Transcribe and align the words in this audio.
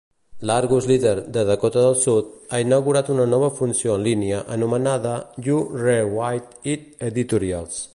L'Argus 0.49 0.85
Leader, 0.91 1.17
de 1.35 1.43
Dakota 1.49 1.83
del 1.83 1.93
Sud, 2.05 2.31
ha 2.55 2.61
inaugurat 2.65 3.13
una 3.17 3.29
nova 3.35 3.53
funció 3.61 3.99
en 4.01 4.09
línia 4.09 4.43
anomenada 4.57 5.15
"You 5.49 5.63
Re-Write-It 5.87 6.93
Editorials". 7.13 7.83